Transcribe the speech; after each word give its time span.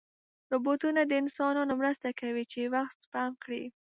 روبوټونه 0.51 1.01
د 1.05 1.11
انسانانو 1.21 1.73
مرسته 1.81 2.09
کوي 2.19 2.43
چې 2.51 2.61
وخت 2.75 2.97
سپم 3.05 3.31
کړي. 3.43 3.63